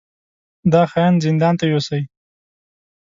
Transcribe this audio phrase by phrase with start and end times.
[0.71, 2.01] دا خاين زندان ته يوسئ!